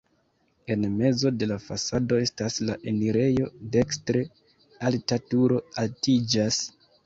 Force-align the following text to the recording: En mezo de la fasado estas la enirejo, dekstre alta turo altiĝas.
En 0.75 0.85
mezo 0.93 1.31
de 1.41 1.47
la 1.51 1.57
fasado 1.65 2.17
estas 2.23 2.57
la 2.71 2.79
enirejo, 2.93 3.51
dekstre 3.77 4.27
alta 4.91 5.23
turo 5.31 5.65
altiĝas. 5.87 6.63